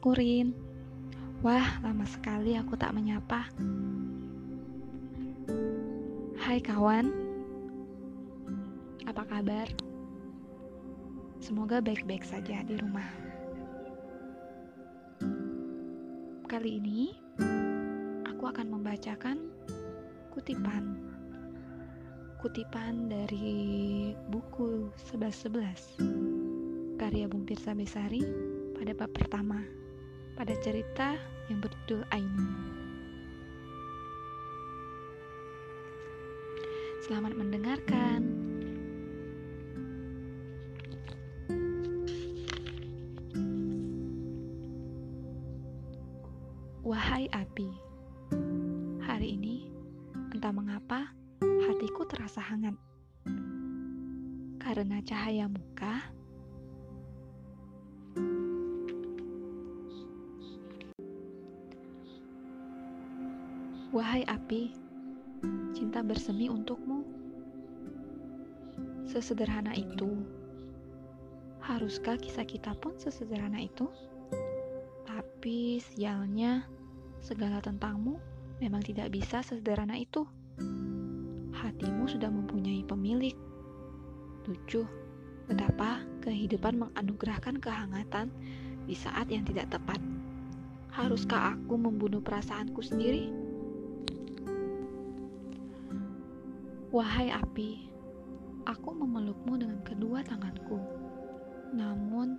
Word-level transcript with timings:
aku 0.00 0.16
Rin. 0.16 0.56
Wah, 1.44 1.76
lama 1.84 2.08
sekali 2.08 2.56
aku 2.56 2.72
tak 2.72 2.96
menyapa. 2.96 3.44
Hai 6.40 6.56
kawan, 6.64 7.12
apa 9.04 9.28
kabar? 9.28 9.68
Semoga 11.36 11.84
baik-baik 11.84 12.24
saja 12.24 12.64
di 12.64 12.80
rumah. 12.80 13.04
Kali 16.48 16.80
ini, 16.80 17.12
aku 18.24 18.48
akan 18.48 18.72
membacakan 18.72 19.52
kutipan. 20.32 20.96
Kutipan 22.40 23.12
dari 23.12 24.16
buku 24.32 24.88
1111 25.12 26.96
karya 26.96 27.28
Bung 27.28 27.44
Tirsa 27.44 27.76
Besari 27.76 28.24
pada 28.72 28.96
bab 28.96 29.12
pertama 29.12 29.79
pada 30.40 30.56
cerita 30.56 31.20
yang 31.52 31.60
berjudul 31.60 32.00
Aini. 32.08 32.48
Selamat 37.04 37.36
mendengarkan. 37.36 38.24
Wahai 46.80 47.28
api, 47.36 47.68
hari 49.04 49.36
ini 49.36 49.68
entah 50.32 50.56
mengapa 50.56 51.12
hatiku 51.68 52.08
terasa 52.08 52.40
hangat. 52.40 52.80
Karena 54.56 55.04
cahaya 55.04 55.52
muka 55.52 56.00
Wahai 63.90 64.22
api, 64.22 64.70
cinta 65.74 65.98
bersemi 66.06 66.46
untukmu. 66.46 67.02
Sesederhana 69.02 69.74
itu. 69.74 70.14
Haruskah 71.58 72.14
kisah 72.22 72.46
kita 72.46 72.70
pun 72.78 72.94
sesederhana 73.02 73.58
itu? 73.58 73.90
Tapi 75.10 75.82
sialnya, 75.82 76.70
segala 77.18 77.58
tentangmu 77.58 78.14
memang 78.62 78.78
tidak 78.86 79.10
bisa 79.10 79.42
sesederhana 79.42 79.98
itu. 79.98 80.22
Hatimu 81.50 82.06
sudah 82.06 82.30
mempunyai 82.30 82.86
pemilik. 82.86 83.34
Lucu, 84.46 84.86
betapa 85.50 86.06
kehidupan 86.22 86.78
menganugerahkan 86.78 87.58
kehangatan 87.58 88.30
di 88.86 88.94
saat 88.94 89.26
yang 89.34 89.42
tidak 89.42 89.66
tepat. 89.74 89.98
Haruskah 90.94 91.58
aku 91.58 91.74
membunuh 91.74 92.22
perasaanku 92.22 92.86
sendiri? 92.86 93.49
Wahai 96.90 97.30
api, 97.30 97.86
aku 98.66 98.90
memelukmu 98.90 99.54
dengan 99.54 99.78
kedua 99.86 100.26
tanganku. 100.26 100.74
Namun, 101.70 102.34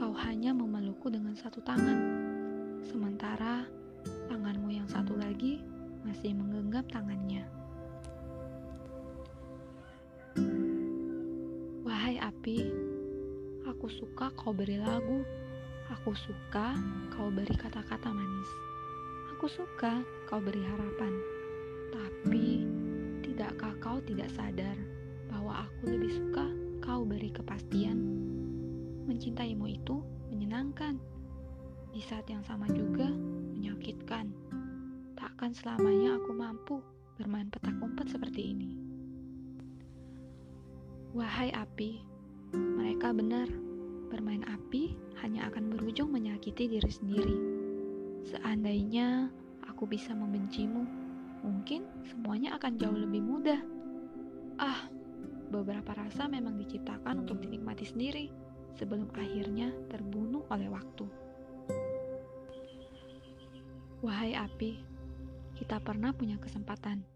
kau 0.00 0.08
hanya 0.24 0.56
memelukku 0.56 1.12
dengan 1.12 1.36
satu 1.36 1.60
tangan. 1.60 2.00
Sementara 2.80 3.68
tanganmu 4.32 4.72
yang 4.72 4.88
satu 4.88 5.12
lagi 5.20 5.60
masih 6.00 6.32
menggenggam 6.32 6.88
tangannya. 6.88 7.44
Wahai 11.84 12.16
api, 12.24 12.72
aku 13.68 13.92
suka 13.92 14.32
kau 14.32 14.56
beri 14.56 14.80
lagu. 14.80 15.20
Aku 15.92 16.16
suka 16.16 16.72
kau 17.12 17.28
beri 17.28 17.52
kata-kata 17.52 18.08
manis. 18.08 18.50
Aku 19.36 19.44
suka 19.44 20.00
kau 20.24 20.40
beri 20.40 20.64
harapan. 20.64 21.12
Tapi 21.92 22.73
tidak 24.24 24.40
sadar 24.40 24.76
bahwa 25.28 25.68
aku 25.68 25.92
lebih 25.92 26.16
suka 26.16 26.48
kau 26.80 27.04
beri 27.04 27.28
kepastian? 27.28 28.00
Mencintaimu 29.04 29.68
itu 29.68 30.00
menyenangkan, 30.32 30.96
di 31.92 32.00
saat 32.00 32.24
yang 32.32 32.40
sama 32.40 32.64
juga 32.72 33.04
menyakitkan. 33.52 34.32
Takkan 35.12 35.52
selamanya 35.52 36.16
aku 36.16 36.32
mampu 36.32 36.80
bermain 37.20 37.52
petak 37.52 37.76
umpet 37.84 38.08
seperti 38.08 38.56
ini. 38.56 38.80
Wahai 41.12 41.52
api, 41.52 42.00
mereka 42.56 43.12
benar. 43.12 43.52
Bermain 44.08 44.40
api 44.48 44.96
hanya 45.20 45.52
akan 45.52 45.68
berujung 45.68 46.08
menyakiti 46.08 46.64
diri 46.64 46.88
sendiri. 46.88 47.36
Seandainya 48.24 49.28
aku 49.68 49.84
bisa 49.84 50.16
membencimu, 50.16 50.80
mungkin 51.44 51.84
semuanya 52.08 52.56
akan 52.56 52.80
jauh 52.80 52.96
lebih 52.96 53.20
mudah. 53.20 53.73
Beberapa 55.54 55.94
rasa 55.94 56.26
memang 56.26 56.58
diciptakan 56.58 57.22
untuk 57.22 57.38
dinikmati 57.38 57.86
sendiri 57.86 58.26
sebelum 58.74 59.06
akhirnya 59.14 59.70
terbunuh 59.86 60.42
oleh 60.50 60.66
waktu. 60.66 61.06
Wahai 64.02 64.34
api, 64.34 64.82
kita 65.54 65.78
pernah 65.78 66.10
punya 66.10 66.42
kesempatan, 66.42 67.06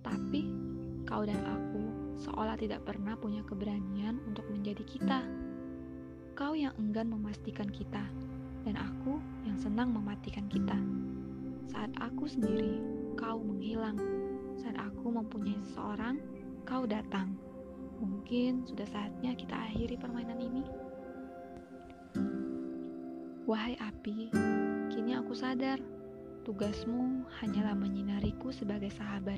tapi 0.00 0.48
kau 1.04 1.28
dan 1.28 1.44
aku 1.44 1.82
seolah 2.24 2.56
tidak 2.56 2.88
pernah 2.88 3.12
punya 3.20 3.44
keberanian 3.44 4.16
untuk 4.24 4.48
menjadi 4.48 4.88
kita. 4.88 5.20
Kau 6.32 6.56
yang 6.56 6.72
enggan 6.80 7.12
memastikan 7.12 7.68
kita, 7.68 8.08
dan 8.64 8.80
aku 8.80 9.20
yang 9.44 9.60
senang 9.60 9.92
mematikan 9.92 10.48
kita. 10.48 10.80
Saat 11.68 11.92
aku 12.00 12.24
sendiri 12.32 12.80
kau 13.20 13.44
menghilang. 13.44 14.00
Saat 14.56 14.80
aku 14.80 15.12
mempunyai 15.12 15.60
seseorang, 15.68 16.16
kau 16.64 16.88
datang. 16.88 17.47
Mungkin 17.98 18.62
sudah 18.70 18.86
saatnya 18.86 19.34
kita 19.34 19.58
akhiri 19.58 19.98
permainan 19.98 20.38
ini. 20.38 20.62
Wahai 23.48 23.74
api, 23.80 24.30
kini 24.92 25.16
aku 25.16 25.34
sadar 25.34 25.80
tugasmu 26.46 27.26
hanyalah 27.42 27.76
menyinariku 27.76 28.54
sebagai 28.54 28.88
sahabat, 28.94 29.36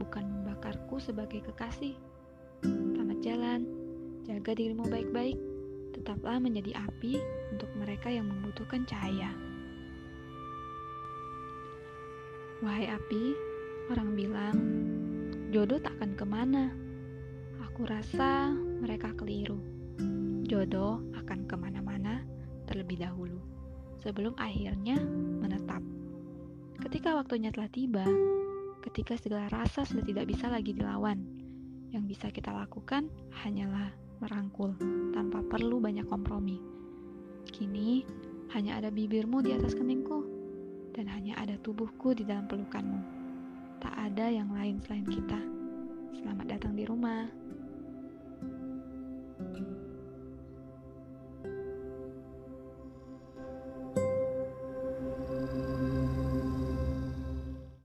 bukan 0.00 0.24
membakarku 0.26 0.96
sebagai 0.98 1.44
kekasih. 1.44 1.94
Selamat 2.64 3.18
jalan, 3.20 3.60
jaga 4.26 4.56
dirimu 4.56 4.86
baik-baik, 4.88 5.38
tetaplah 5.94 6.40
menjadi 6.40 6.74
api 6.78 7.20
untuk 7.54 7.70
mereka 7.76 8.08
yang 8.08 8.26
membutuhkan 8.26 8.82
cahaya. 8.88 9.30
Wahai 12.64 12.90
api, 12.90 13.24
orang 13.94 14.10
bilang 14.18 14.56
jodoh 15.54 15.78
takkan 15.78 16.16
ke 16.18 16.24
mana. 16.26 16.87
Aku 17.78 17.94
rasa 17.94 18.50
mereka 18.82 19.14
keliru. 19.14 19.62
Jodoh 20.50 20.98
akan 21.14 21.46
ke 21.46 21.54
mana-mana 21.54 22.26
terlebih 22.66 22.98
dahulu, 22.98 23.38
sebelum 24.02 24.34
akhirnya 24.34 24.98
menetap. 25.38 25.78
Ketika 26.82 27.14
waktunya 27.14 27.54
telah 27.54 27.70
tiba, 27.70 28.02
ketika 28.82 29.14
segala 29.14 29.46
rasa 29.54 29.86
sudah 29.86 30.02
tidak 30.02 30.26
bisa 30.26 30.50
lagi 30.50 30.74
dilawan, 30.74 31.22
yang 31.94 32.02
bisa 32.02 32.34
kita 32.34 32.50
lakukan 32.50 33.06
hanyalah 33.46 33.94
merangkul 34.18 34.74
tanpa 35.14 35.38
perlu 35.46 35.78
banyak 35.78 36.10
kompromi. 36.10 36.58
Kini 37.46 38.02
hanya 38.58 38.82
ada 38.82 38.90
bibirmu 38.90 39.38
di 39.38 39.54
atas 39.54 39.78
keningku 39.78 40.26
dan 40.98 41.06
hanya 41.14 41.38
ada 41.38 41.54
tubuhku 41.62 42.10
di 42.10 42.26
dalam 42.26 42.50
pelukanmu. 42.50 42.98
Tak 43.78 43.94
ada 43.94 44.34
yang 44.34 44.50
lain 44.50 44.82
selain 44.82 45.06
kita. 45.06 45.38
Selamat 46.18 46.58
datang 46.58 46.74
di 46.74 46.82
rumah. 46.82 47.48